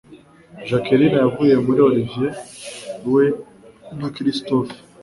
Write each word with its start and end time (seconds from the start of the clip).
Jacqueline 0.67 1.17
yavuye 1.23 1.53
muri 1.65 1.79
Olivier, 1.89 2.33
we 3.13 3.25
na 3.99 4.07
Christophe 4.15 4.75